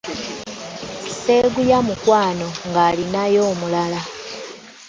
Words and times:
Seeguya 1.19 1.79
mukwano 1.87 2.47
ng’alinayo 2.67 3.39
omulala. 3.51 3.99